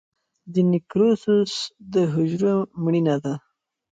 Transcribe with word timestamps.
د 0.53 0.55
نیکروسس 0.71 1.51
د 1.93 1.95
حجرو 2.13 2.55
مړینه 2.83 3.15
ده. 3.23 3.33